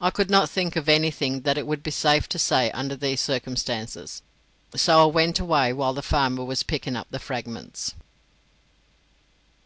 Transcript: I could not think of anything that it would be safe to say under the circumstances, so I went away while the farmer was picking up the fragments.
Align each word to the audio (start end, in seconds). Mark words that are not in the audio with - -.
I 0.00 0.08
could 0.08 0.30
not 0.30 0.48
think 0.48 0.76
of 0.76 0.88
anything 0.88 1.42
that 1.42 1.58
it 1.58 1.66
would 1.66 1.82
be 1.82 1.90
safe 1.90 2.26
to 2.30 2.38
say 2.38 2.70
under 2.70 2.96
the 2.96 3.16
circumstances, 3.16 4.22
so 4.74 5.02
I 5.02 5.04
went 5.04 5.38
away 5.40 5.74
while 5.74 5.92
the 5.92 6.00
farmer 6.00 6.42
was 6.42 6.62
picking 6.62 6.96
up 6.96 7.08
the 7.10 7.18
fragments. 7.18 7.92